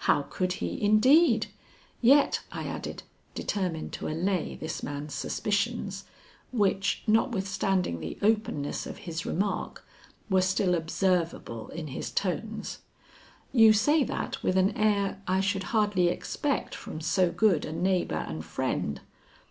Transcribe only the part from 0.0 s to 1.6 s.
"How could he, indeed!